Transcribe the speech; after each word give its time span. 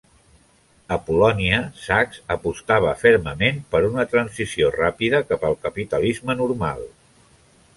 A 0.95 0.97
Polònia, 1.09 1.59
Sachs 1.81 2.21
apostava 2.35 2.93
fermament 3.01 3.61
per 3.75 3.83
una 3.91 4.07
transició 4.15 4.73
ràpida 4.77 5.21
cap 5.33 5.47
al 5.51 5.59
capitalisme 5.67 6.39
"normal". 6.41 6.83